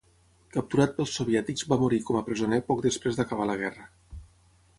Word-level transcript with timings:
Capturat 0.55 0.95
pels 0.95 1.13
soviètics 1.19 1.67
va 1.73 1.77
morir 1.83 1.99
com 2.07 2.19
a 2.21 2.25
presoner 2.31 2.61
poc 2.71 2.83
després 2.87 3.21
d'acabar 3.21 3.47
la 3.53 3.59
guerra. 3.65 3.87